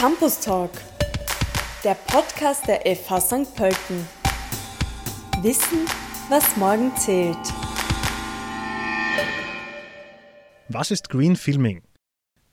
[0.00, 0.70] Campus Talk,
[1.84, 3.54] der Podcast der FH St.
[3.54, 4.08] Pölten.
[5.42, 5.84] Wissen,
[6.30, 7.36] was morgen zählt.
[10.70, 11.82] Was ist Green Filming?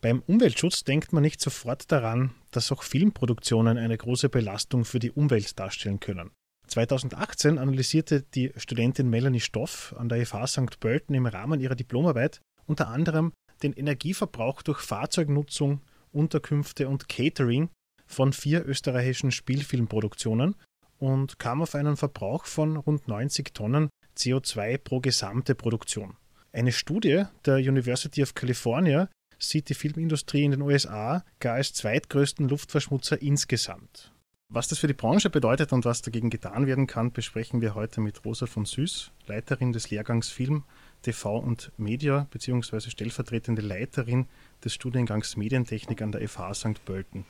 [0.01, 5.11] Beim Umweltschutz denkt man nicht sofort daran, dass auch Filmproduktionen eine große Belastung für die
[5.11, 6.31] Umwelt darstellen können.
[6.67, 10.79] 2018 analysierte die Studentin Melanie Stoff an der FH St.
[10.81, 13.31] Pölten im Rahmen ihrer Diplomarbeit unter anderem
[13.63, 15.79] den Energieverbrauch durch Fahrzeugnutzung,
[16.17, 17.69] Unterkünfte und Catering
[18.05, 20.55] von vier österreichischen Spielfilmproduktionen
[20.97, 26.17] und kam auf einen Verbrauch von rund 90 Tonnen CO2 pro gesamte Produktion.
[26.51, 32.49] Eine Studie der University of California sieht die Filmindustrie in den USA gar als zweitgrößten
[32.49, 34.11] Luftverschmutzer insgesamt.
[34.49, 37.99] Was das für die Branche bedeutet und was dagegen getan werden kann, besprechen wir heute
[37.99, 40.63] mit Rosa von Süß, Leiterin des Lehrgangs Film,
[41.01, 42.89] TV und Media bzw.
[42.89, 44.25] stellvertretende Leiterin
[44.63, 46.85] des Studiengangs Medientechnik an der FH St.
[46.85, 47.25] Pölten.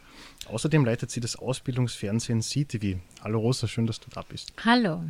[0.48, 3.00] Außerdem leitet sie das Ausbildungsfernsehen CTV.
[3.24, 4.54] Hallo Rosa, schön, dass du da bist.
[4.64, 5.04] Hallo.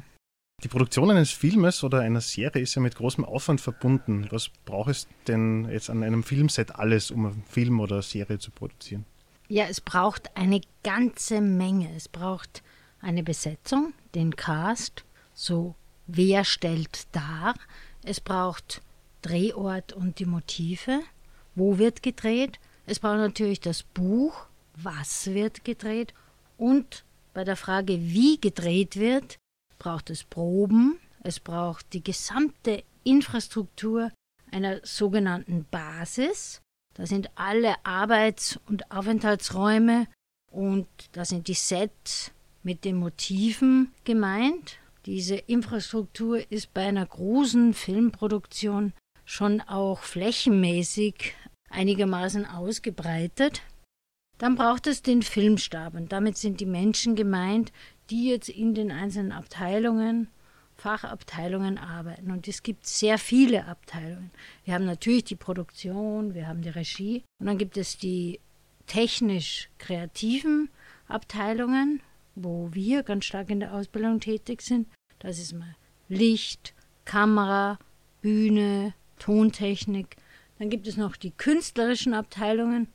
[0.64, 4.28] Die Produktion eines Filmes oder einer Serie ist ja mit großem Aufwand verbunden.
[4.31, 8.39] Was braucht es denn jetzt an einem Filmset alles, um einen Film oder eine Serie
[8.39, 9.06] zu produzieren?
[9.50, 11.95] Ja, es braucht eine ganze Menge.
[11.95, 12.63] Es braucht
[13.02, 15.75] eine Besetzung, den Cast, so
[16.08, 17.53] wer stellt dar.
[18.03, 18.81] Es braucht
[19.22, 21.02] Drehort und die Motive.
[21.58, 22.59] Wo wird gedreht?
[22.86, 24.45] Es braucht natürlich das Buch.
[24.75, 26.13] Was wird gedreht?
[26.55, 29.38] Und bei der Frage, wie gedreht wird,
[29.80, 31.00] braucht es Proben.
[31.23, 34.11] Es braucht die gesamte Infrastruktur
[34.52, 36.61] einer sogenannten Basis.
[36.94, 40.05] Da sind alle Arbeits- und Aufenthaltsräume
[40.52, 44.78] und da sind die Sets mit den Motiven gemeint.
[45.08, 48.94] Diese Infrastruktur ist bei einer großen Filmproduktion
[49.25, 51.35] schon auch flächenmäßig
[51.69, 53.61] einigermaßen ausgebreitet.
[54.37, 57.71] Dann braucht es den Filmstab und damit sind die Menschen gemeint,
[58.09, 60.29] die jetzt in den einzelnen Abteilungen
[60.77, 62.31] Fachabteilungen arbeiten.
[62.31, 64.31] Und es gibt sehr viele Abteilungen.
[64.63, 68.39] Wir haben natürlich die Produktion, wir haben die Regie und dann gibt es die
[68.85, 70.69] technisch kreativen
[71.07, 72.01] Abteilungen,
[72.35, 74.88] wo wir ganz stark in der Ausbildung tätig sind.
[75.19, 75.75] Das ist mal
[76.09, 76.73] Licht,
[77.06, 77.79] Kamera,
[78.22, 80.16] Bühne, Tontechnik.
[80.59, 82.90] Dann gibt es noch die künstlerischen Abteilungen,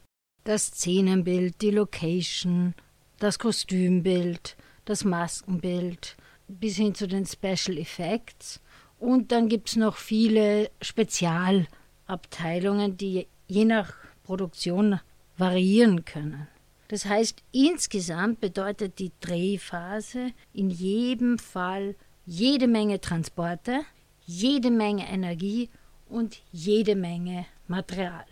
[0.45, 2.75] das Szenenbild, die Location,
[3.19, 6.17] das Kostümbild, das Maskenbild,
[6.49, 8.61] bis hin zu den Special Effects.
[8.99, 13.95] Und dann gibt es noch viele Spezialabteilungen, die je nach
[14.25, 14.99] Produktion
[15.37, 16.49] variieren können.
[16.89, 21.95] Das heißt, insgesamt bedeutet die Drehphase in jedem Fall
[22.27, 23.81] jede Menge Transporte,
[24.25, 25.71] jede Menge Energie
[26.09, 28.27] und jede Menge Material.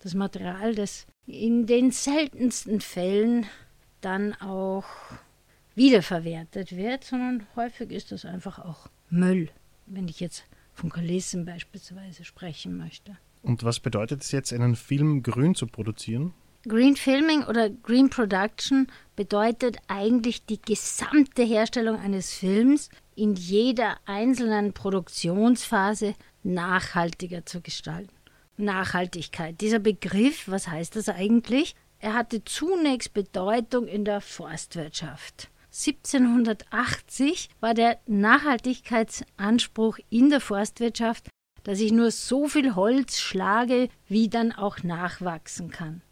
[0.00, 3.46] Das Material, das in den seltensten Fällen
[4.02, 4.84] dann auch
[5.74, 9.48] wiederverwertet wird, sondern häufig ist das einfach auch Müll,
[9.86, 10.44] wenn ich jetzt
[10.74, 13.16] von Kulissen beispielsweise sprechen möchte.
[13.42, 16.34] Und was bedeutet es jetzt, einen Film grün zu produzieren?
[16.68, 24.74] Green Filming oder Green Production bedeutet eigentlich die gesamte Herstellung eines Films in jeder einzelnen
[24.74, 28.21] Produktionsphase nachhaltiger zu gestalten.
[28.56, 29.60] Nachhaltigkeit.
[29.60, 31.74] Dieser Begriff, was heißt das eigentlich?
[31.98, 35.48] Er hatte zunächst Bedeutung in der Forstwirtschaft.
[35.72, 41.28] 1780 war der Nachhaltigkeitsanspruch in der Forstwirtschaft,
[41.64, 46.02] dass ich nur so viel Holz schlage, wie dann auch nachwachsen kann.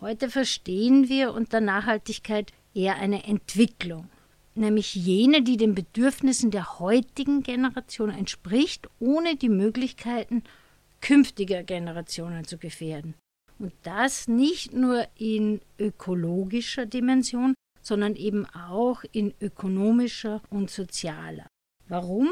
[0.00, 4.08] Heute verstehen wir unter Nachhaltigkeit eher eine Entwicklung,
[4.54, 10.44] nämlich jene, die den Bedürfnissen der heutigen Generation entspricht, ohne die Möglichkeiten
[11.00, 13.14] künftiger Generationen zu gefährden.
[13.58, 21.46] Und das nicht nur in ökologischer Dimension, sondern eben auch in ökonomischer und sozialer.
[21.88, 22.28] Warum?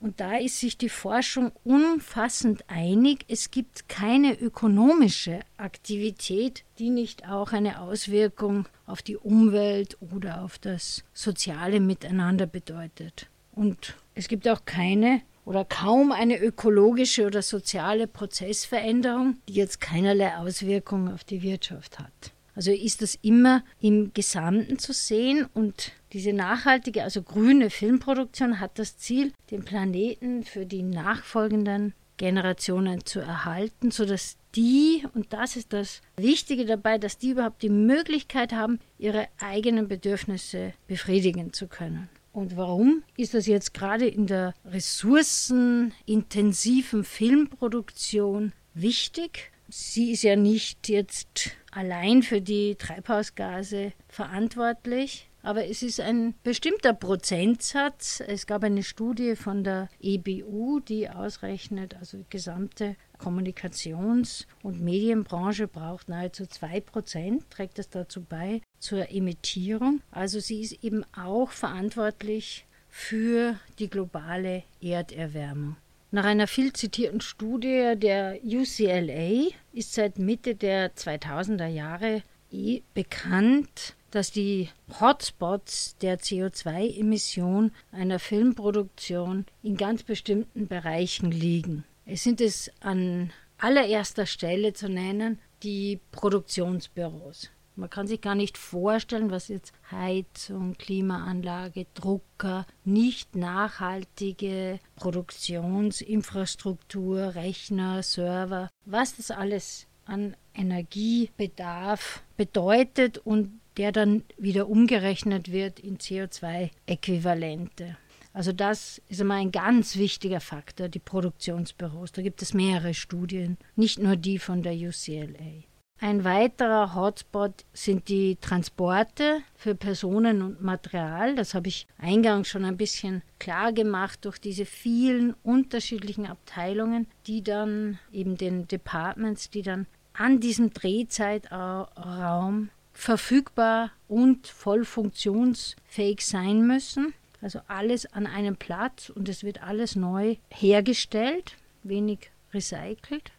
[0.00, 7.28] Und da ist sich die Forschung umfassend einig, es gibt keine ökonomische Aktivität, die nicht
[7.28, 13.28] auch eine Auswirkung auf die Umwelt oder auf das soziale Miteinander bedeutet.
[13.52, 20.36] Und es gibt auch keine oder kaum eine ökologische oder soziale Prozessveränderung, die jetzt keinerlei
[20.36, 22.32] Auswirkungen auf die Wirtschaft hat.
[22.54, 28.78] Also ist das immer im Gesamten zu sehen und diese nachhaltige, also grüne Filmproduktion hat
[28.78, 35.72] das Ziel, den Planeten für die nachfolgenden Generationen zu erhalten, sodass die, und das ist
[35.72, 42.10] das Wichtige dabei, dass die überhaupt die Möglichkeit haben, ihre eigenen Bedürfnisse befriedigen zu können.
[42.32, 49.52] Und warum ist das jetzt gerade in der ressourcenintensiven Filmproduktion wichtig?
[49.68, 55.28] Sie ist ja nicht jetzt allein für die Treibhausgase verantwortlich.
[55.42, 58.22] Aber es ist ein bestimmter Prozentsatz.
[58.24, 65.66] Es gab eine Studie von der EBU, die ausrechnet, also die gesamte Kommunikations- und Medienbranche
[65.66, 70.00] braucht nahezu 2%, trägt das dazu bei zur Emittierung.
[70.10, 75.76] Also sie ist eben auch verantwortlich für die globale Erderwärmung.
[76.10, 83.96] Nach einer viel zitierten Studie der UCLA ist seit Mitte der 2000er Jahre eh bekannt,
[84.12, 84.68] dass die
[85.00, 91.84] Hotspots der CO2-Emission einer Filmproduktion in ganz bestimmten Bereichen liegen.
[92.04, 97.50] Es sind es an allererster Stelle zu nennen die Produktionsbüros.
[97.74, 108.02] Man kann sich gar nicht vorstellen, was jetzt Heizung, Klimaanlage, Drucker, nicht nachhaltige Produktionsinfrastruktur, Rechner,
[108.02, 117.96] Server, was das alles an Energiebedarf bedeutet und der dann wieder umgerechnet wird in CO2-Äquivalente.
[118.34, 122.12] Also das ist immer ein ganz wichtiger Faktor, die Produktionsbüros.
[122.12, 125.64] Da gibt es mehrere Studien, nicht nur die von der UCLA.
[126.00, 131.36] Ein weiterer Hotspot sind die Transporte für Personen und Material.
[131.36, 137.44] Das habe ich eingangs schon ein bisschen klar gemacht durch diese vielen unterschiedlichen Abteilungen, die
[137.44, 147.14] dann eben den Departments, die dann an diesem Drehzeitraum verfügbar und voll funktionsfähig sein müssen.
[147.40, 153.32] Also alles an einem Platz und es wird alles neu hergestellt, wenig recycelt.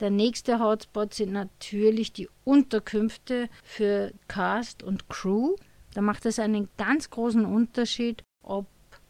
[0.00, 5.54] Der nächste Hotspot sind natürlich die Unterkünfte für Cast und Crew.
[5.94, 8.66] Da macht es einen ganz großen Unterschied, ob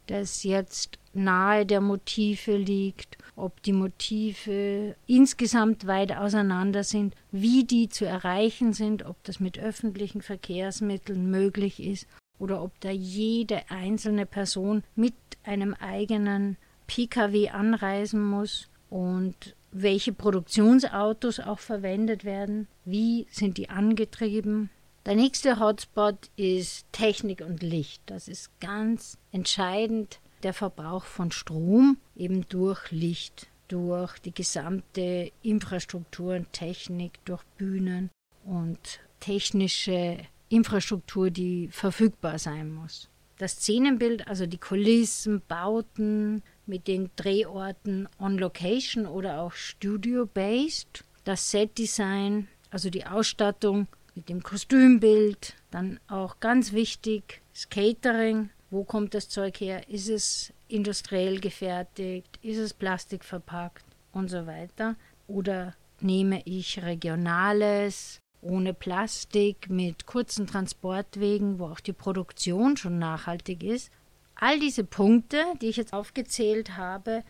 [0.07, 7.89] das jetzt nahe der Motive liegt, ob die Motive insgesamt weit auseinander sind, wie die
[7.89, 12.07] zu erreichen sind, ob das mit öffentlichen Verkehrsmitteln möglich ist
[12.39, 21.41] oder ob da jede einzelne Person mit einem eigenen Pkw anreisen muss und welche Produktionsautos
[21.41, 24.71] auch verwendet werden, wie sind die angetrieben.
[25.05, 28.03] Der nächste Hotspot ist Technik und Licht.
[28.07, 36.35] Das ist ganz entscheidend der Verbrauch von Strom eben durch Licht, durch die gesamte Infrastruktur
[36.37, 38.11] und Technik, durch Bühnen
[38.45, 40.19] und technische
[40.49, 43.09] Infrastruktur, die verfügbar sein muss.
[43.39, 51.51] Das Szenenbild, also die Kulissen, Bauten mit den Drehorten on Location oder auch Studio-based, das
[51.51, 59.15] Set-Design, also die Ausstattung mit dem Kostümbild, dann auch ganz wichtig, das Catering, wo kommt
[59.15, 59.89] das Zeug her?
[59.89, 62.41] Ist es industriell gefertigt?
[62.43, 63.85] Ist es plastikverpackt?
[64.13, 64.97] Und so weiter.
[65.29, 73.63] Oder nehme ich regionales, ohne Plastik, mit kurzen Transportwegen, wo auch die Produktion schon nachhaltig
[73.63, 73.91] ist.
[74.35, 77.23] All diese Punkte, die ich jetzt aufgezählt habe,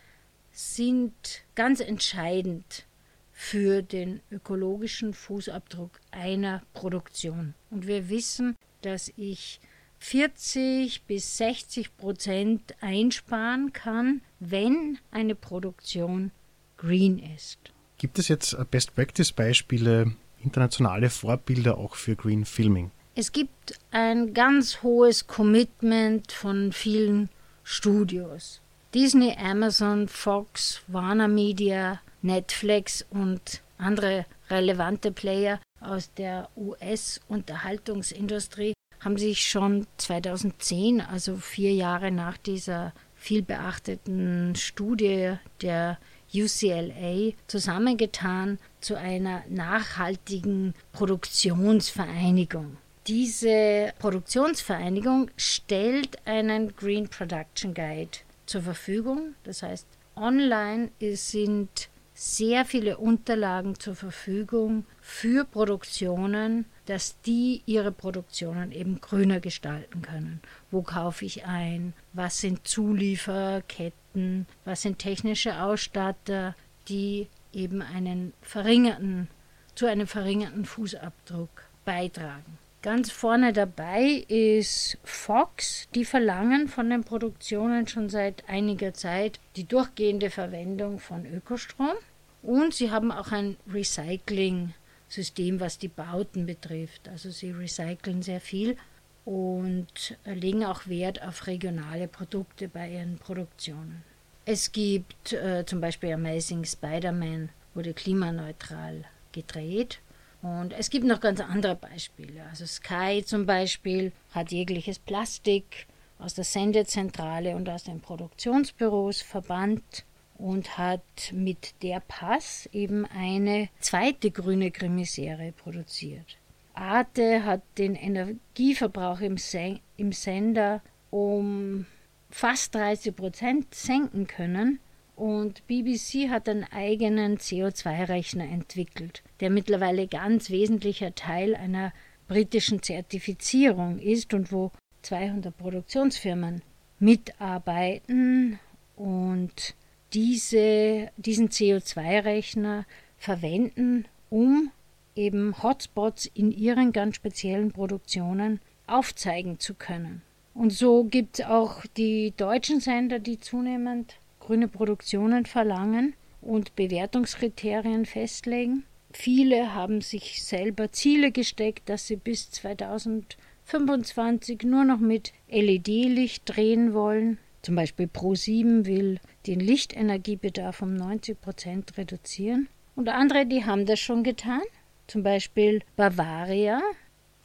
[0.50, 1.12] sind
[1.54, 2.86] ganz entscheidend
[3.32, 7.54] für den ökologischen Fußabdruck einer Produktion.
[7.70, 9.60] Und wir wissen, dass ich
[10.04, 16.30] 40 bis 60 Prozent einsparen kann, wenn eine Produktion
[16.76, 17.58] green ist.
[17.96, 20.12] Gibt es jetzt Best-Practice-Beispiele,
[20.42, 22.90] internationale Vorbilder auch für Green Filming?
[23.14, 27.30] Es gibt ein ganz hohes Commitment von vielen
[27.62, 28.60] Studios.
[28.94, 38.73] Disney, Amazon, Fox, Warner Media, Netflix und andere relevante Player aus der US-Unterhaltungsindustrie
[39.04, 45.98] haben sich schon 2010, also vier Jahre nach dieser vielbeachteten Studie der
[46.34, 52.76] UCLA zusammengetan zu einer nachhaltigen Produktionsvereinigung.
[53.06, 59.34] Diese Produktionsvereinigung stellt einen Green Production Guide zur Verfügung.
[59.44, 68.70] Das heißt, online sind sehr viele Unterlagen zur Verfügung für Produktionen, dass die ihre Produktionen
[68.70, 70.40] eben grüner gestalten können.
[70.70, 71.92] Wo kaufe ich ein?
[72.12, 74.46] Was sind Zulieferketten?
[74.64, 76.54] Was sind technische Ausstatter,
[76.88, 79.28] die eben einen verringerten,
[79.74, 82.58] zu einem verringerten Fußabdruck beitragen?
[82.84, 85.88] Ganz vorne dabei ist Fox.
[85.94, 91.94] Die verlangen von den Produktionen schon seit einiger Zeit die durchgehende Verwendung von Ökostrom.
[92.42, 97.08] Und sie haben auch ein Recycling-System, was die Bauten betrifft.
[97.08, 98.76] Also sie recyceln sehr viel
[99.24, 104.04] und legen auch Wert auf regionale Produkte bei ihren Produktionen.
[104.44, 110.00] Es gibt äh, zum Beispiel Amazing Spider-Man, wurde klimaneutral gedreht
[110.44, 112.44] Und es gibt noch ganz andere Beispiele.
[112.50, 115.86] Also Sky zum Beispiel hat jegliches Plastik
[116.18, 120.04] aus der Sendezentrale und aus den Produktionsbüros verbannt
[120.36, 126.36] und hat mit der Pass eben eine zweite grüne Krimiserie produziert.
[126.74, 131.86] Arte hat den Energieverbrauch im, Sen im Sender um
[132.28, 134.78] fast 30 Prozent senken können
[135.16, 141.92] und BBC hat einen eigenen CO2-Rechner entwickelt, der mittlerweile ganz wesentlicher Teil einer
[142.26, 146.62] britischen Zertifizierung ist und wo 200 Produktionsfirmen
[146.98, 148.58] mitarbeiten
[148.96, 149.74] und
[150.14, 152.86] diese, diesen CO2-Rechner
[153.18, 154.70] verwenden, um
[155.14, 160.22] eben Hotspots in ihren ganz speziellen Produktionen aufzeigen zu können.
[160.54, 168.06] Und so gibt es auch die deutschen Sender, die zunehmend grüne Produktionen verlangen und Bewertungskriterien
[168.06, 168.84] festlegen.
[169.12, 176.92] Viele haben sich selber Ziele gesteckt, dass sie bis 2025 nur noch mit LED-Licht drehen
[176.92, 177.38] wollen.
[177.62, 182.68] Zum Beispiel Pro7 will den Lichtenergiebedarf um 90 Prozent reduzieren.
[182.94, 184.60] Und andere, die haben das schon getan.
[185.06, 186.82] Zum Beispiel Bavaria.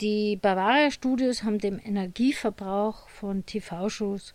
[0.02, 4.34] Die Bavaria Studios haben den Energieverbrauch von TV-Shows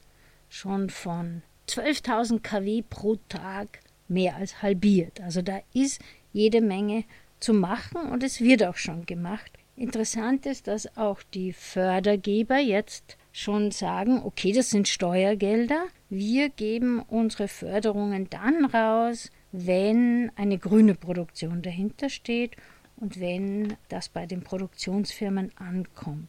[0.48, 5.20] schon von 12.000 kW pro Tag mehr als halbiert.
[5.20, 6.00] Also da ist
[6.32, 7.04] jede Menge
[7.40, 9.52] zu machen und es wird auch schon gemacht.
[9.76, 17.00] Interessant ist, dass auch die Fördergeber jetzt schon sagen, okay, das sind Steuergelder, wir geben
[17.00, 22.56] unsere Förderungen dann raus, wenn eine grüne Produktion dahinter steht
[22.96, 26.28] und wenn das bei den Produktionsfirmen ankommt.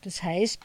[0.00, 0.60] Das heißt,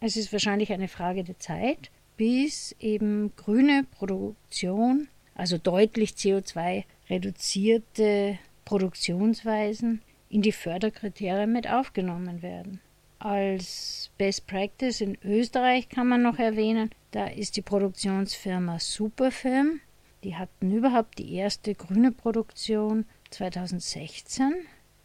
[0.00, 8.38] es ist wahrscheinlich eine Frage der Zeit, bis eben grüne Produktion, also deutlich CO2 reduzierte
[8.66, 12.80] Produktionsweisen in die Förderkriterien mit aufgenommen werden.
[13.20, 19.80] Als Best Practice in Österreich kann man noch erwähnen, da ist die Produktionsfirma Superfilm.
[20.24, 24.54] Die hatten überhaupt die erste grüne Produktion 2016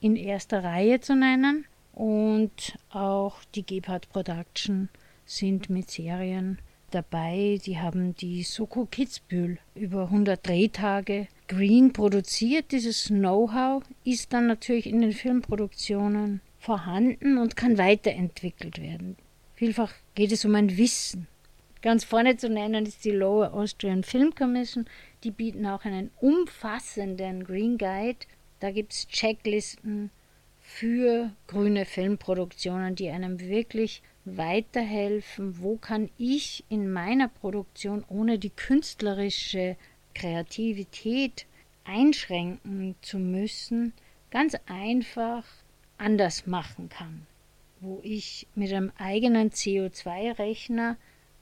[0.02, 4.90] in erster Reihe zu nennen und auch die Gebhardt Production
[5.26, 6.58] sind mit Serien
[6.94, 7.60] dabei.
[7.66, 12.72] Die haben die Soko Kitzbühel über 100 Drehtage green produziert.
[12.72, 19.18] Dieses Know-how ist dann natürlich in den Filmproduktionen vorhanden und kann weiterentwickelt werden.
[19.56, 21.28] Vielfach geht es um ein Wissen.
[21.82, 24.86] Ganz vorne zu nennen ist die Lower Austrian Film Commission.
[25.24, 28.26] Die bieten auch einen umfassenden Green Guide.
[28.62, 30.10] Da gibt es Checklisten
[30.62, 38.50] für grüne Filmproduktionen, die einem wirklich weiterhelfen, wo kann ich in meiner Produktion ohne die
[38.50, 39.76] künstlerische
[40.14, 41.46] Kreativität
[41.84, 43.94] einschränken zu müssen,
[44.32, 45.44] ganz einfach
[45.98, 47.28] anders machen kann,
[47.82, 50.98] wo ich mit einem eigenen CO2-Rechner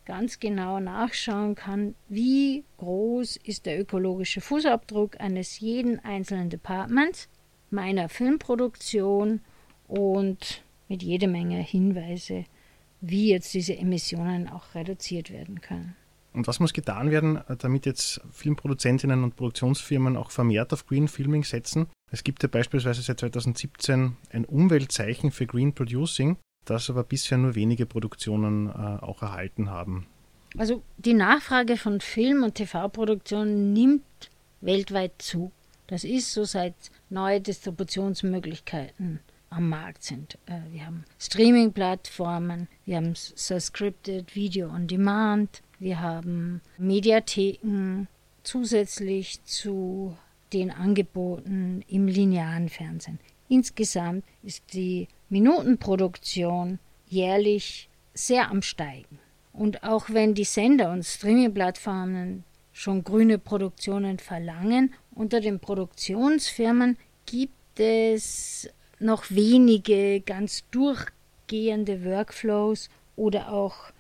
[0.06, 7.30] ganz genau nachschauen kann, wie groß ist der ökologische Fußabdruck eines jeden einzelnen Departments,
[7.70, 9.42] meiner Filmproduktion
[9.88, 12.46] und mit jede Menge Hinweise
[13.02, 15.96] wie jetzt diese Emissionen auch reduziert werden können.
[16.34, 21.44] Und was muss getan werden, damit jetzt Filmproduzentinnen und Produktionsfirmen auch vermehrt auf Green Filming
[21.44, 21.88] setzen?
[22.10, 27.56] Es gibt ja beispielsweise seit 2017 ein Umweltzeichen für Green Producing, das aber bisher nur
[27.56, 30.08] wenige Produktionen äh, auch erhalten haben.
[30.58, 34.04] Also die Nachfrage von Film- und TV-Produktionen nimmt
[34.62, 35.52] weltweit zu.
[35.88, 36.76] Das ist so seit
[37.10, 39.20] neue Distributionsmöglichkeiten
[39.52, 40.38] am Markt sind.
[40.48, 48.08] Äh, wir haben Streaming-Plattformen, wir haben Subscripted Video on Demand, wir haben Mediatheken
[48.44, 50.18] zusätzlich zu
[50.54, 53.20] den Angeboten im linearen Fernsehen.
[53.48, 59.20] Insgesamt ist die Minutenproduktion jährlich sehr am Steigen.
[59.54, 67.80] Und auch wenn die Sender und Streaming-Plattformen schon grüne Produktionen verlangen, unter den Produktionsfirmen gibt
[67.80, 68.70] es
[69.02, 73.92] noch wenige ganz durchgehende Workflows oder auch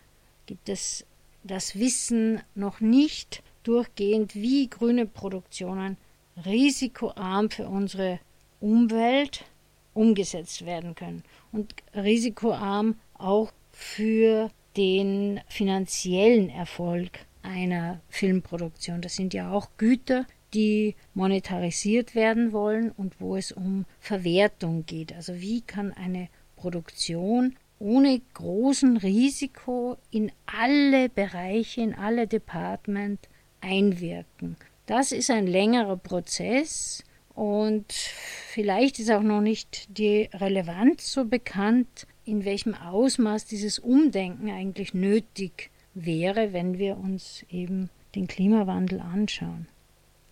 [0.46, 1.05] gibt es
[1.43, 5.98] das Wissen noch nicht durchgehend, wie grüne Produktionen
[6.46, 8.20] risikoarm für unsere
[8.60, 9.46] Umwelt
[9.93, 19.01] umgesetzt werden können und risikoarm auch für den finanziellen Erfolg einer Filmproduktion.
[19.01, 25.13] Das sind ja auch Güter, die monetarisiert werden wollen und wo es um Verwertung geht.
[25.13, 33.27] Also wie kann eine Produktion ohne großen Risiko in alle Bereiche, in alle Department
[33.60, 34.55] einwirken.
[34.86, 37.03] Das ist ein längerer Prozess
[37.34, 44.50] Und vielleicht ist auch noch nicht die Relevanz so bekannt, in welchem Ausmaß dieses Umdenken
[44.51, 49.67] eigentlich nötig wäre, wenn wir uns eben den Klimawandel anschauen.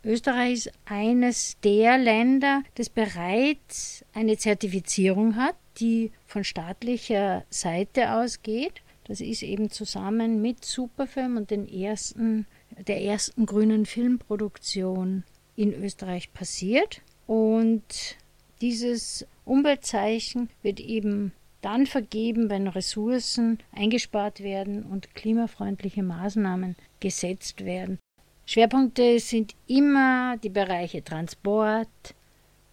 [0.04, 8.82] Österreich ist eines der Länder, das bereits eine Zertifizierung hat, die von staatlicher Seite ausgeht.
[9.06, 12.46] Das ist eben zusammen mit Superfilm und den ersten,
[12.88, 15.24] der ersten grünen Filmproduktion
[15.56, 17.02] in Österreich passiert.
[17.28, 18.18] Und
[18.62, 28.00] dieses Umweltzeichen wird eben dann vergeben, wenn Ressourcen eingespart werden und klimafreundliche Maßnahmen gesetzt werden.
[28.52, 32.16] Schwerpunkte sind immer die Bereiche Transport,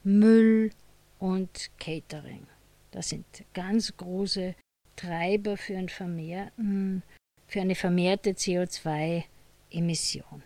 [0.05, 0.71] Müll
[1.19, 2.47] und Catering.
[2.93, 4.55] Das sind ganz große
[4.97, 7.03] Treiber für, einen vermehrten,
[7.47, 10.43] für eine vermehrte CO2-Emission.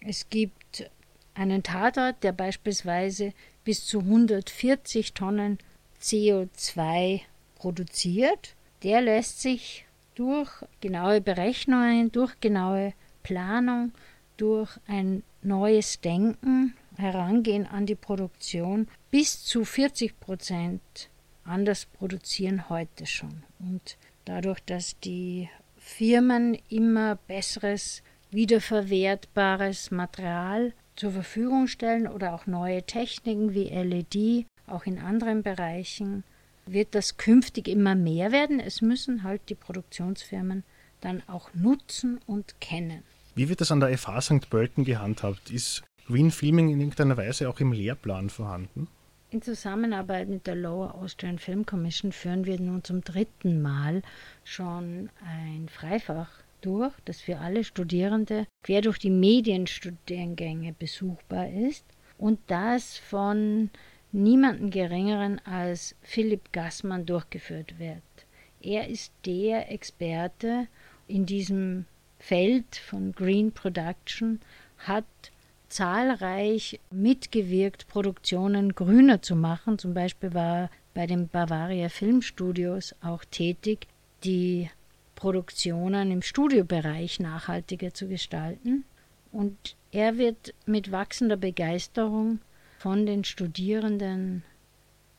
[0.00, 0.90] Es gibt
[1.34, 5.58] einen Tatort, der beispielsweise bis zu 140 Tonnen
[6.02, 7.20] CO2
[7.54, 8.56] produziert.
[8.82, 13.92] Der lässt sich durch genaue Berechnungen, durch genaue Planung
[14.36, 21.10] durch ein neues Denken, Herangehen an die Produktion bis zu 40 Prozent
[21.44, 23.42] anders produzieren heute schon.
[23.58, 32.82] Und dadurch, dass die Firmen immer besseres, wiederverwertbares Material zur Verfügung stellen oder auch neue
[32.82, 36.24] Techniken wie LED, auch in anderen Bereichen,
[36.64, 38.58] wird das künftig immer mehr werden.
[38.58, 40.64] Es müssen halt die Produktionsfirmen
[41.00, 43.04] dann auch nutzen und kennen.
[43.36, 44.48] Wie wird das an der FH St.
[44.48, 45.50] Pölten gehandhabt?
[45.50, 48.88] Ist Green Filming in irgendeiner Weise auch im Lehrplan vorhanden?
[49.28, 54.00] In Zusammenarbeit mit der Lower Austrian Film Commission führen wir nun zum dritten Mal
[54.42, 56.30] schon ein Freifach
[56.62, 61.84] durch, das für alle Studierende quer durch die Medienstudiengänge besuchbar ist
[62.16, 63.68] und das von
[64.12, 68.00] niemandem geringeren als Philipp Gassmann durchgeführt wird.
[68.62, 70.68] Er ist der Experte
[71.06, 71.84] in diesem
[72.18, 74.40] Feld von Green Production
[74.78, 75.04] hat
[75.68, 79.78] zahlreich mitgewirkt, Produktionen grüner zu machen.
[79.78, 83.86] Zum Beispiel war er bei den Bavaria Filmstudios auch tätig,
[84.24, 84.70] die
[85.14, 88.84] Produktionen im Studiobereich nachhaltiger zu gestalten.
[89.32, 92.40] Und er wird mit wachsender Begeisterung
[92.78, 94.42] von den Studierenden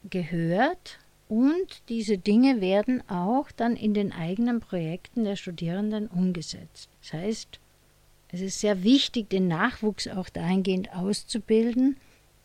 [0.09, 6.89] gehört und diese Dinge werden auch dann in den eigenen Projekten der Studierenden umgesetzt.
[7.01, 7.59] Das heißt,
[8.29, 11.97] es ist sehr wichtig, den Nachwuchs auch dahingehend auszubilden,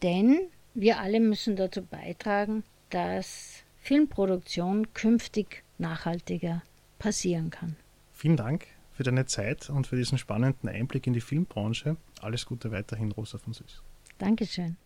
[0.02, 0.40] denn
[0.74, 6.62] wir alle müssen dazu beitragen, dass Filmproduktion künftig nachhaltiger
[6.98, 7.76] passieren kann.
[8.12, 11.96] Vielen Dank für deine Zeit und für diesen spannenden Einblick in die Filmbranche.
[12.20, 13.82] Alles Gute weiterhin, Rosa von Süß.
[14.18, 14.76] Dankeschön.